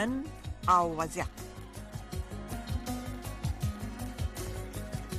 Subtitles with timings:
[0.00, 0.24] نن
[0.68, 1.24] أو وزع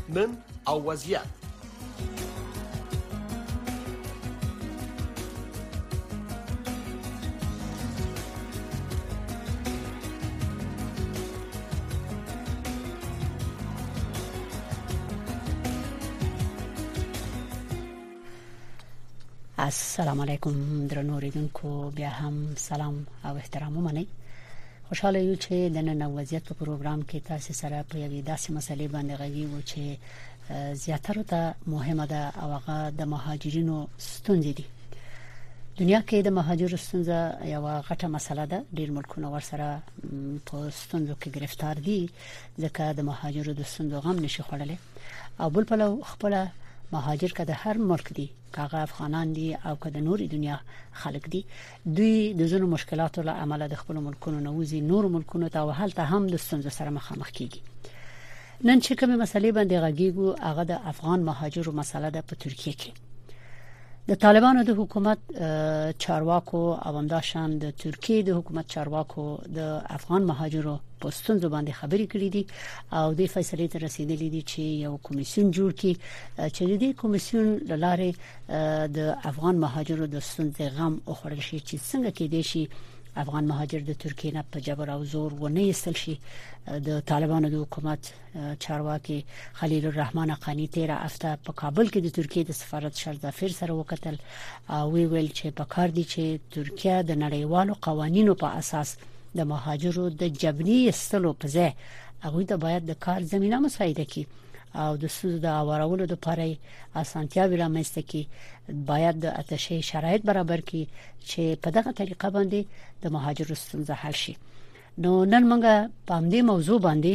[0.09, 0.29] من
[0.67, 1.21] أو وزيع
[19.61, 24.07] السلام عليكم درنوریدونکو بیا بأهم سلام أو احترام مني
[24.95, 29.19] خوشاله یو چې د نن وضعیت پروګرام کې تاسو سره په یوې داسې مسلې باندې
[29.21, 29.83] غوي و چې
[30.83, 31.41] زیاتره ته
[31.73, 33.77] مهمه ده او هغه د مهاجرینو
[34.13, 34.65] ستونزې دي
[35.79, 37.17] دنیا کې د مهاجر ستونزه
[37.53, 39.67] یو غټه مسله ده ډیر ملکونه ورسره
[40.45, 41.99] په ستونزو کې گرفتار دي
[42.63, 44.77] ځکه د مهاجرو د ستونزو غم نشي خورلې
[45.41, 45.75] او بل په
[46.11, 46.33] خپل
[46.93, 50.59] مهاجر کده هر ملک دي هغه افغانان دي او کده نور دنیا
[51.01, 51.41] خلک دي
[51.95, 56.23] دوی د زونو مشکلاتو له عمله د خپل ملکونو نوځي نور ملکونو ته وهلته هم
[56.27, 57.61] د ستونزو سره مخامخ کیږي
[58.67, 62.91] نن چې کومه مسلې باندې غږیږو هغه د افغان مهاجرو مسله ده په ترکیه کې
[64.09, 65.19] د طالبانو د حکومت
[66.03, 69.23] چارواکو او همداشان د ترکیه د حکومت چارواکو
[69.57, 69.59] د
[69.97, 72.43] افغان مهاجرو په ستونزو باندې خبرې کړې دي
[72.99, 75.93] او د فیصلې ته رسیدلې دي چې یو کمیسیون جوړ کړي
[76.55, 77.47] چې د دې کمیسیون
[77.83, 78.09] لاره
[78.97, 82.63] د افغان مهاجرو د ستونزې غم او خړل شي چې څنګه کې دي شي
[83.15, 86.13] افغان مهاجر د ترکیه نه په جبر او زور و نه ایستل شي
[86.85, 88.01] د طالبانو د حکومت
[88.65, 89.19] چارواکي
[89.59, 94.15] خلیل الرحمن قانی 13 هفته په کابل کې د ترکیه د سفارت شردافر سره وکتل
[94.93, 96.23] وی ویل چې په کار دي چې
[96.57, 98.89] ترکیه د نړیوالو قوانینو په اساس
[99.39, 101.71] د مهاجرو د جبري ایستلو په ځای
[102.27, 104.25] هغه ته باید د کار زمينه مساعده کړي
[104.75, 106.45] او د سوز د اورولو د پاره
[107.01, 108.21] اسانتیاوي رامنځته کی
[108.91, 110.83] باید د اتشه شرایط برابر کی
[111.29, 112.61] چې په دغه طریقه باندې
[113.03, 114.33] د مهاجرو ستونزه حل شي
[115.03, 115.65] نو نن موږ
[116.07, 117.13] په همدې موضوع باندې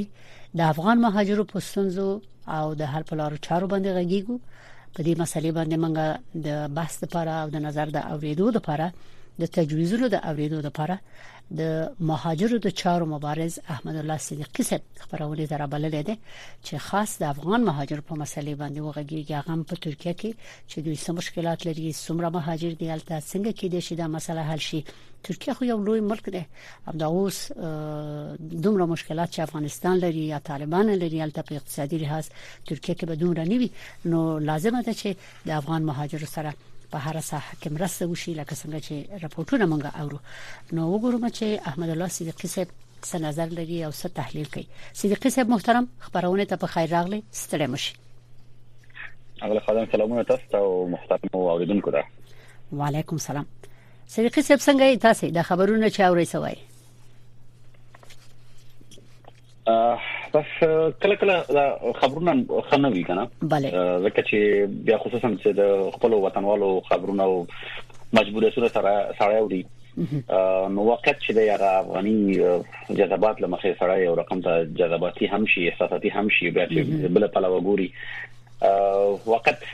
[0.58, 2.08] د افغان مهاجرو په ستونزو
[2.58, 4.36] او د هر پلارو چارو باندې غږیږو
[4.94, 5.94] په دې مسلې باندې موږ
[6.47, 8.92] د بحث لپاره او د نظر د اوریدو لپاره
[9.41, 10.97] د تجویزونو د اوریدو لپاره
[11.50, 16.16] د مهاجرو د چارو مبارز احمد الله صدیقي صاحب خبرونه دربللې ده
[16.64, 20.30] چې خاص د افغان مهاجر په مسلې باندې وغږیږي هغه په ترکیه کې
[20.68, 24.42] چې دوی سم مشکلات لري سمره مهاجر دی البته څنګه کې دي چې دا مسله
[24.50, 24.84] حل شي
[25.22, 26.44] ترکیه خو یو لوی ملک دی
[26.90, 32.26] همدا اوس دومره مشکلات چې افغانستان لري یا طالبان لري البته په اقتصادي لحاظ
[32.66, 33.70] ترکیه کې به دومره نیوي
[34.04, 35.14] نو لازمه ده چې
[35.50, 36.54] د افغان مهاجرو سره
[36.92, 40.18] په هر ساحه کې مرسته وشي لکه څنګه چې راپورټونه مونږ اورو
[40.72, 42.69] نو وګورم چې احمد الله صدیقي صاحب
[43.08, 44.66] څه نظر لري او څه تحلیل کوي
[45.00, 47.97] صدیقي صاحب محترم خبرونه ته په خیر راغلی ستړي مشي
[49.48, 52.04] اغله خدام سلامونه تاسو ته او محترم اوریدونکو ته
[52.72, 53.46] وعليكم السلام
[54.06, 56.56] صدیقي صاحب څنګه تاسو د خبرونو چا اوري سوای
[59.69, 60.50] بس
[61.02, 63.28] کله کله خبرونه خنوي کنه
[63.60, 67.46] لکه چې بیا خصوصا چې د خپل وطنوالو خبرونه
[68.19, 68.92] مجبور سره سره
[69.22, 69.64] سره وړي
[69.98, 76.08] نو وخت چې د افغاني جذبات لمخې سره یو رقم ته جذباتي هم شي احساساتي
[76.16, 77.86] هم شي بیا چې بل په لور ګوري
[78.58, 79.64] وخت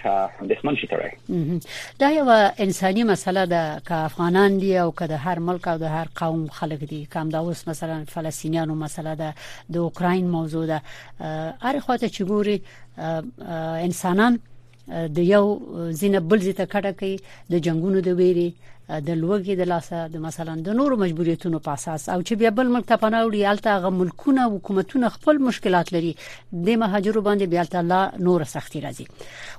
[0.52, 1.58] دښمن شي تړي
[2.04, 2.30] دا یو
[2.66, 6.46] انساني مسله ده چې افغانان دي او که د هر ملک او د هر قوم
[6.60, 9.34] خلک دي کوم دا اوس مثلا فلسطینیانو مسله ده
[9.76, 10.82] د اوکرين موضوع ده
[11.60, 12.60] هر خواته چې ګوري
[13.92, 14.42] انسانان
[15.20, 17.16] د یو زینه بل زیته کټه کوي
[17.56, 18.52] د جنگونو د ویری
[18.88, 22.72] د لوګي د لاسه د مثلا د نورو مجبوریتونو په اساس او چې بیا بل
[22.76, 26.14] ملک ته پناه وړي الته غو ملکونه حکومتونه خپل مشکلات لري
[26.52, 29.06] د مهاجرو باندې بیا الله نور سختي راځي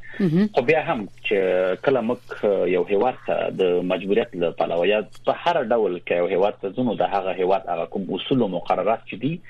[0.56, 2.34] خو بیا هم چې کله مک
[2.74, 4.98] یو هیواد ته د مجبوریت له پلوه یا
[5.28, 8.50] په هر ډول کې یو هیواد ته ځنو د هغه هیواد هغه کوم اصول او
[8.56, 9.40] مقررات چې دي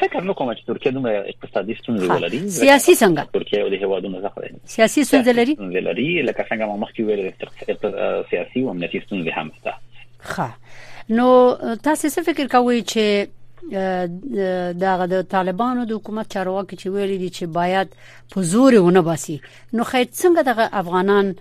[0.00, 4.20] فکر نه کوم چې ترکیه دومره اقتصادي ستونزې ولري سیاسي څنګه ترکیه یو د هیوادونو
[4.28, 7.32] څخه ده سیاسي ستونزې لري ستونزې لري لکه څنګه ما مخکې ویل
[8.32, 9.74] سیاسي او امنیتي ستونزې هم شته
[10.34, 10.50] ښه
[11.20, 11.28] نو
[11.74, 13.26] تاسو څه فکر کوئ چې
[14.84, 17.88] دغه د طالبانو د حکومت چارواکي چې ویلي دي چې باید
[18.34, 19.38] په زور ونه باسي
[19.80, 21.32] نو خیر څنګه د افغانان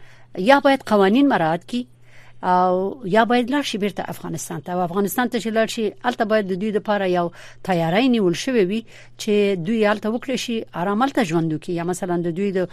[0.52, 1.84] یا باید قوانين مراعات کړي
[2.46, 6.26] او یا باید لاړ شي بیرته افغانستان ته او افغانستان ته چې لاړ شي البته
[6.26, 7.30] باید د دوی لپاره یو
[7.68, 8.82] تیاری نیول شوی وي
[9.22, 12.68] چې دوی البته وکړي شي آراملته ژوند وکړي یا مثلا د دوی د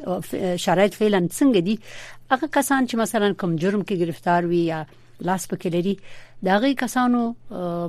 [0.57, 1.79] شرایط فعلا څنګه دي
[2.31, 4.85] هغه کسان چې مثلا کوم جرم کې گرفتار وي یا
[5.21, 5.97] لاس پکې لري
[6.45, 7.21] دا غي کسانو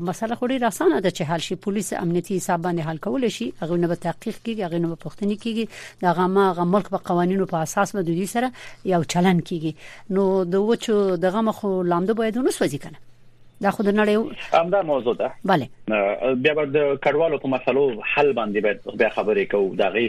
[0.10, 3.76] مسله خوري راسانه ده چې حل شي پولیس امنیتي حساب باندې حل کول شي هغه
[3.78, 5.68] نه به تحقیق کیږي هغه نه به پښتني کیږي
[6.02, 8.52] دا غما غ ملک په قوانینو په اساس مدودي سره
[8.94, 9.74] یو چلن کیږي
[10.20, 13.00] نو د وچو دغه مخ لامده باید ونسوځي کنه
[13.64, 15.66] دا خود نړۍ همدا موضوع ده bale
[16.38, 20.04] بیا به د کډوالو په مسلو حل باندې به بیا خبرې کوو دا غي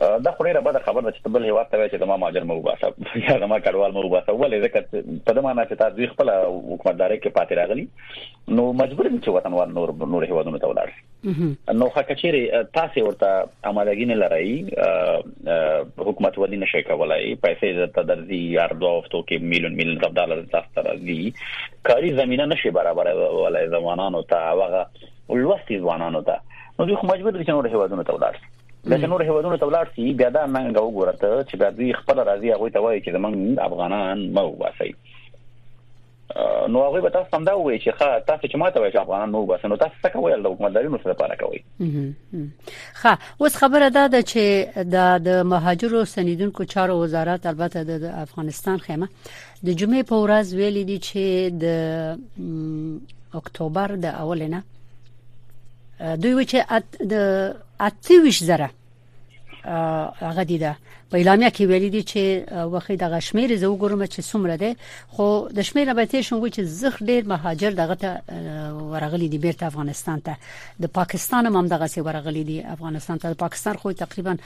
[0.00, 2.92] دا خو ډیره بده خبره چې بل هیواد ته چې د ما ماجر مو باسه
[3.28, 7.36] یا د ما کډوال مو باسه ولې ځکه په دمانه چې تاسو خپل حکومتداري کې
[7.36, 7.86] پاتې راغلی
[8.58, 13.04] نو مجبور دي چې وطن ور نور نور هیوادونو ته ولاړ نو خاکه چیرې تاسو
[13.06, 13.30] ورته
[13.70, 19.78] امادګی نه لرئ حکومت ولې نشي کولای پیسې د تدرزي یار دوه هفتو کې میلیون
[19.78, 24.84] میلیون ډالر تاسو ته راځي کاري زمينه نشي برابر ولای زمانانو ته هغه
[25.32, 28.54] ولوستي ځوانانو ته نو دوی خو مجبور دي چې نور هیوادونو ته ولاړ شي
[28.86, 32.16] لکه نور هیوادونو ته ولاړ شي بیا دا منګه وګوره ته چې بیا دوی خپل
[32.28, 34.94] راضي هغه ته وایي چې موږ افغانان مو واسي
[36.74, 39.46] نو هغه به تاسو څنګه وایي چې ښه تاسو چې ماته وایي چې افغانان نو
[39.46, 41.64] بس نو تاسو څنګه وایي د حکومتدارینو سره پاره کوي
[43.02, 49.08] ښه اوس خبره ده چې د د مهاجرو سنیدونکو چارو وزارت البته د افغانستان خیمه
[49.64, 54.62] د جمعې په ورځ ویلي دي چې د اکتوبر د اول نه
[56.00, 56.56] دوی و چې
[57.12, 58.70] د اتویش زره
[60.20, 60.76] هغه دي ده
[61.10, 64.76] په اعلامیه کې ویل دي چې وخت د غشمیر زو ګورم چې څومره ده
[65.08, 68.20] خو د شمیر البته شنو چې زخ ډیر مهاجر دغه ته
[68.90, 70.36] ورغلي دي بیرته افغانستان ته
[70.80, 74.36] د پاکستان هم دغه سي ورغلي دي افغانستان ته پاکستان خو تقریبا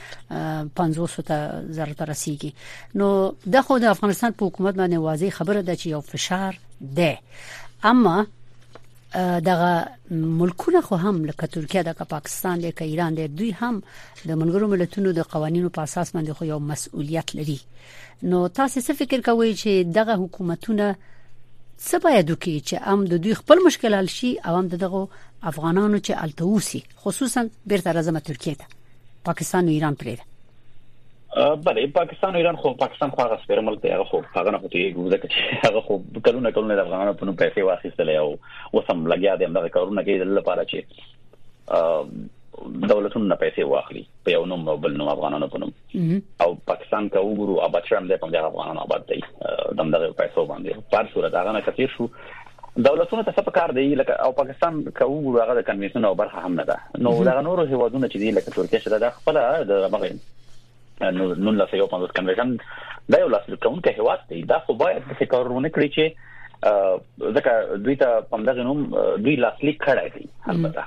[0.75, 2.53] 500 ته ضرورت رسیدي
[2.95, 7.17] نو د خو د افغانستان په حکومت باندې واضح خبره ده چې یو فشار ده
[7.83, 8.25] اما
[9.15, 14.67] دغه ملکونه خو هم لکه ترکیه د پاکستان د ایران د دوی هم د منګرو
[14.73, 17.57] ملتونو د قوانینو په اساس باندې خو یو مسؤلیت لري
[18.23, 20.95] نو تاسو څه فکر کوئ چې دغه حکومتونه
[21.87, 25.07] څه باید وکړي چې هم د دوی خپل مشکل حل شي او هم دغه
[25.51, 28.67] افغانانو چې التوسي خصوصا بیرته راځم ترکیه ته
[29.29, 30.30] پاکستان او ایران پرې
[31.35, 34.79] بلې پاکستان ایران خو پاکستان خو هغه سپیر ملک دی هغه خو هغه نه کوي
[34.95, 35.27] ګوزه کې
[35.65, 35.95] هغه خو
[36.25, 38.29] کلونه کلونه د افغانانو په نوم پیسې واخیستلې او
[38.79, 40.79] وسم لګیا دي همدغه کارونه کوي د لپاره چې
[42.93, 45.71] دولتونه پیسې واخلي په یو نوم بل نوم افغانانو په نوم
[46.47, 49.21] او پاکستان کا وګورو اباد شرم دې په افغانانو آباد دی
[49.83, 54.19] دمدغه پیسو باندې په صورت هغه نه کثیر شو دولتونه ته څه کار دی لکه
[54.27, 58.05] او پاکستان کوو هغه د کنوینشن او برخه هم نه ده نو دا نور هیوادونه
[58.05, 59.81] چې دي لکه ترکیه شته د خپل د
[61.09, 62.55] نو لاسه یو پاندوس کنویشن
[63.11, 67.77] دا یو لاسه کوم ته هواد دی دا خو باید څه کارونه کړی چې ځکه
[67.85, 68.83] دوی ته پمدغه نوم
[69.23, 70.83] دوی لاسلیک کړای دی البته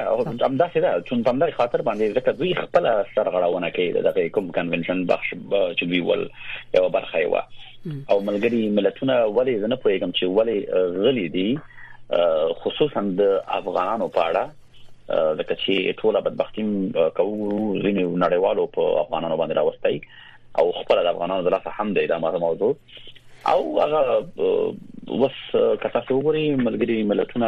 [0.48, 5.00] همداسې ده چې په همدغه خاطر باندې ځکه دوی خپل سرغړونه کوي دغه کوم کنونشن
[5.08, 5.30] بخش
[5.78, 6.22] چې دوی ول
[6.76, 7.34] یو برخه یو
[8.08, 10.56] او ملګری ملتونه ولې زنه پوهیږم چې ولې
[11.06, 11.58] غلي دي
[12.62, 17.42] خصوصا د افغانانو په اړه د کچې ټوله بدبختی کوو
[17.82, 20.00] ځینې نړیوالو په افغانانو باندې راوستي
[20.62, 22.72] او خپل د افغانانو د لاسه هم دی دا موضوع
[23.49, 24.26] او هغه
[25.20, 25.32] وس
[25.82, 27.47] کته څو غوري ملګری ملتونه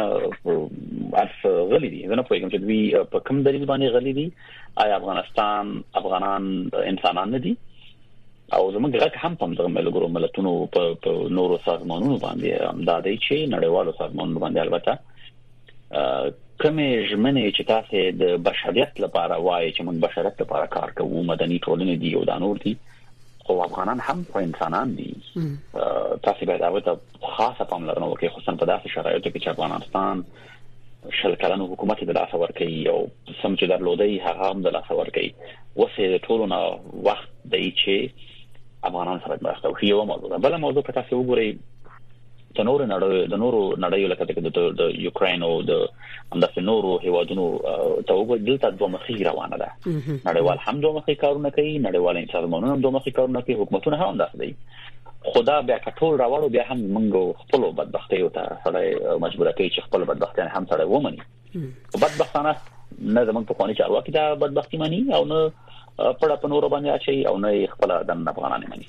[1.19, 2.81] عارف غلي دي زه نه پوهیږم چې دوی
[3.11, 4.25] په کوم دلیل باندې غلي دي
[4.83, 6.43] آیا افغانستان افغانان
[6.75, 7.53] انسانان نه دي
[8.53, 13.49] او زموږ غږ هم په دغه ملګرو ملتونو په نورو سازمانونو باندې امدا دی چې
[13.55, 14.99] نړیوالو سازمانونو باندې البته
[16.61, 21.59] کومې ژمنې چې تاسو د بشریت لپاره وایي چې موږ بشریت لپاره کار کوو مدني
[21.65, 22.75] ټولنې دی او دا نور دي
[23.43, 25.15] خو افغانان هم خو انسانان دي
[26.23, 26.97] تاسو باید هغه ته
[27.35, 30.23] خاصه پاملرنه وکړئ خصوصا په داسې شرایطو کې چې افغانستان
[31.21, 32.97] شل کلن حکومت د لاس ورکي او
[33.41, 35.27] سم چې درلودي هغه هم د لاس ورکي
[35.75, 36.57] وسه ټولونه
[37.09, 38.29] وخت دی چې
[38.91, 41.47] افغانان سره مرسته وکړي یو موضوع ده بل موضوع که تاسو وګورئ
[42.57, 45.73] د نورو نړۍ د نورو نړۍ لکه د یوکرين او د
[46.33, 47.45] همداسې نورو هیوادونو
[48.07, 52.71] ته وګورئ دلته دوه مخې روانه ده نړیوال هم دوه مخې کارونه کوي نړیوال انسانانو
[52.73, 56.79] هم دوه مخې کارونه کوي حکومتونه هم داسې دي خدا بیا کټول راوړو بیا هم
[56.97, 61.23] موږ خپل بدبختي او ته سره مجبور کوي چې خپل بدبختي هم سره ومني
[61.57, 66.97] بدبختانه نه زمونږ په خواني چارواکي دا بدبختي مانی او نه پړه په نور باندې
[66.97, 68.87] اچي او نه خپل دنه افغانان مانی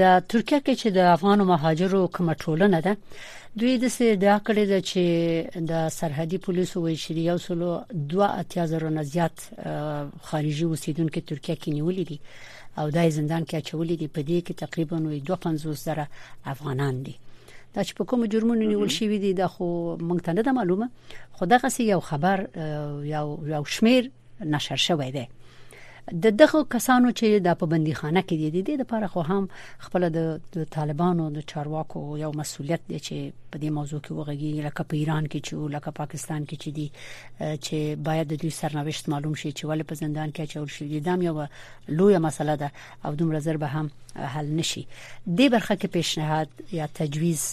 [0.00, 2.96] د ترکیه کې چې د افغان مهاجرو کومه ټولنه ده
[3.58, 5.04] دوی د څه دا کړی دا چې
[5.70, 9.36] د سرحدي پولیسو وی شری یو سلو دوه اتیا زره نه زیات
[10.22, 12.18] خارجي اوسیدونکو ترکیه کې نیولې دي
[12.78, 16.06] او دای زندان کې اچولې دي په دې کې تقریبا 250 زره
[16.46, 17.14] افغانان دي
[17.76, 19.64] دا چې په کوم جرمونو نیول شوی دی دا خو
[20.08, 20.86] مونږ ته نه معلومه
[21.36, 22.38] خو دغه یو خبر
[23.14, 24.02] یو یو شمیر
[24.54, 25.24] نشر شوی دی
[26.22, 29.44] د دغه کسانو چې د پابندي خانه کې دي د دې لپاره خو هم
[29.86, 30.20] خپل د
[30.76, 33.16] طالبانو د چارواکو یو مسولیت دی چې
[33.50, 36.86] په دې موضوع کې وغږی لکه په ایران کې چې لکه پاکستان کې چې دي
[37.66, 41.20] چې باید د دوی سرنوشت معلوم شي چې ولې په زندان کې چول شي دام
[41.28, 41.36] یو
[42.00, 42.68] لویه مسله ده
[43.04, 43.86] او دومره زر به هم
[44.34, 46.48] حل نشي د برخه کې پیشنهاد
[46.80, 47.48] یا تجویز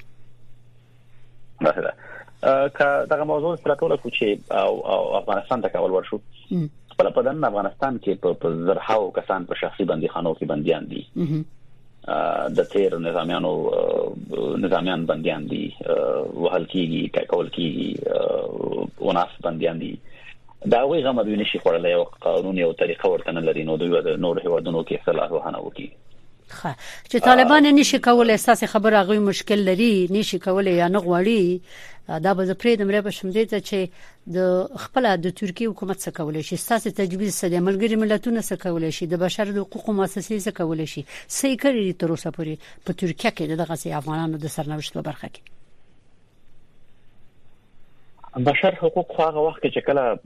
[2.81, 4.53] که دغه موضوع پر ټوله کوچې
[4.91, 9.85] او افغانستان ته کول ورشو په لپاره د افغانستان کې په زرهاو کسان په شخصي
[9.93, 11.47] بندي خانو کې بنديان دي
[12.57, 13.49] د تیر نظامیانو
[14.65, 15.65] نظامیان بنديان دي
[16.43, 17.91] وهل کیږي ټاکول کیږي
[19.09, 19.91] وناس بنديان دي
[20.77, 23.91] دا وی غمدوی نشي خورلای او قانون یو طریقه ورته نه لري نو دوی
[24.27, 25.87] نور هیوادونو کې اختلاف وهنه وکړي
[26.59, 26.75] خه
[27.11, 31.45] چې طالبان نشي کول اساس خبر هغه مشکل لري نشي کول یا نه غوړي
[32.25, 33.79] دا به پرېدم را به شم دې ته چې
[34.35, 38.93] د خپل د ترکی حکومت څخه کولای شي اساس تجویز سره ملګری ملتونه څخه کولای
[38.97, 41.03] شي د بشر د حقوقو مؤسسې څخه کولای شي
[41.39, 45.43] سې کړی تر اوسه پورې په ترکیه کې دغه افغانانو د سرنوشت په برخه کې
[48.37, 50.19] بشر حقوق خو هغه وخت چې کله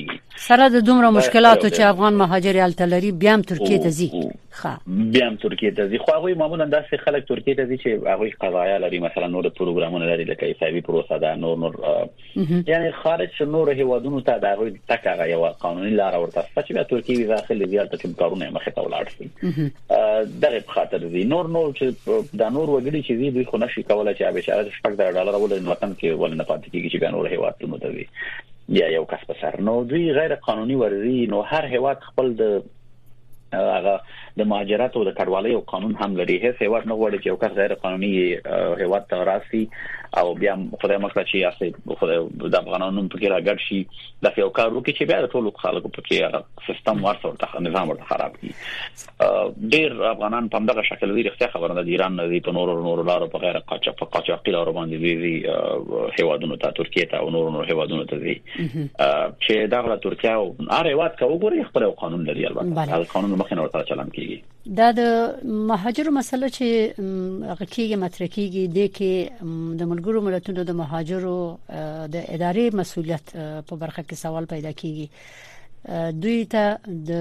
[0.49, 4.30] سره د دومره مشکلاتو چې افغان مهاجر التلری بیا هم ترکیه ته ځي
[4.87, 8.31] بیا هم ترکیه ته ځي خو هغه معمولا داسې خلک ترکیه ته ځي چې هغه
[8.41, 11.77] قضایا لري مثلا نور پروګرامونه لري لکه ایسابي پروسه ده نور نور
[12.67, 16.83] یعنی خارج نور هیوادونو ته دا غوي تک هغه یو قانوني لار ورته چې بیا
[16.83, 19.29] ترکیه ویزا اخلي زیات ته کارونه مخه ته ولاړ شي
[20.43, 24.15] دغه خاطر دي نور نور چې دا نور وګړي چې وی دوی خو نشي کولای
[24.19, 27.89] چې ابشاره شپږ ډالر ولې وطن کې ولنه پاتې کیږي چې بیا نور هیوادونو ته
[27.95, 28.05] وي
[28.81, 32.63] یا یو کس په سر نو دوی غیر قانوني ورزي نو هر هیواد خپل د
[33.55, 33.95] هغه
[34.39, 37.53] د مهاجرت او د کډوالۍ قانون هم لري هیڅ هیواد نه غواړي چې یو کس
[37.61, 38.11] غیر قانوني
[38.81, 39.63] هیواد ته راسي
[40.17, 43.77] او بیا خدای مکړه چې یاسې خدای د افغانانو په کې راګړ شي
[44.25, 47.91] دا یو کار وکړي چې بیا د ټولو خلکو په کې سیستم ورته ورته نظام
[47.93, 52.55] ورته خراب کړي ډیر افغانان په دغه شکل ویری ښه خبره ده ایران نه په
[52.59, 57.23] نورو نورو لارو په غیر قاچاق په قاچاقي لارو باندې ویری هیوادونو ته ترکیه ته
[57.25, 61.89] او نورو نورو هیوادونو ته ځي چې دغه ترکیه او اره واد کا وګوري خپل
[62.03, 65.01] قانون لري البته قانون مخینه ورته چلم کیږي دا د
[65.69, 66.65] مهاجرو مسله چې
[67.59, 71.57] غکیږي مترکیږي د کې د ملګرو ملتونو د مهاجرو
[72.13, 73.25] د ادارې مسولیت
[73.67, 75.07] په برخه کې سوال پیدا کیږي
[76.21, 77.11] دوی ته د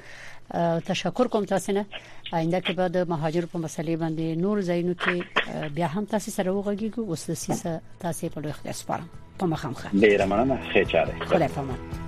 [0.87, 1.85] تشکر کوم تاسو نه
[2.33, 6.49] آینده کې به د مهاجر په مسلې باندې نور زینو کې بیا هم تاسو سره
[6.51, 9.01] وغږیږو اوس د سیسه تاسو په لوخ اختصار
[9.39, 12.06] په مخامخ ډیر مننه خیر چاره خدای پامان